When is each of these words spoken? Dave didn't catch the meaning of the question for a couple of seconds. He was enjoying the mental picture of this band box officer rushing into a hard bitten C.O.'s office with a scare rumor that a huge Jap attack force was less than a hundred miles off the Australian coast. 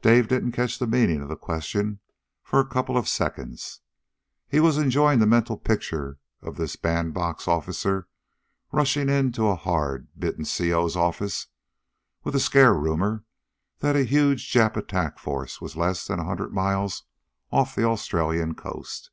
Dave 0.00 0.28
didn't 0.28 0.52
catch 0.52 0.78
the 0.78 0.86
meaning 0.86 1.20
of 1.20 1.28
the 1.28 1.36
question 1.36 2.00
for 2.42 2.58
a 2.60 2.66
couple 2.66 2.96
of 2.96 3.06
seconds. 3.06 3.80
He 4.48 4.58
was 4.58 4.78
enjoying 4.78 5.18
the 5.18 5.26
mental 5.26 5.58
picture 5.58 6.18
of 6.40 6.56
this 6.56 6.76
band 6.76 7.12
box 7.12 7.46
officer 7.46 8.08
rushing 8.72 9.10
into 9.10 9.46
a 9.48 9.54
hard 9.54 10.08
bitten 10.18 10.46
C.O.'s 10.46 10.96
office 10.96 11.48
with 12.24 12.34
a 12.34 12.40
scare 12.40 12.72
rumor 12.72 13.26
that 13.80 13.96
a 13.96 14.04
huge 14.04 14.50
Jap 14.50 14.78
attack 14.78 15.18
force 15.18 15.60
was 15.60 15.76
less 15.76 16.06
than 16.06 16.20
a 16.20 16.24
hundred 16.24 16.54
miles 16.54 17.02
off 17.52 17.74
the 17.74 17.84
Australian 17.84 18.54
coast. 18.54 19.10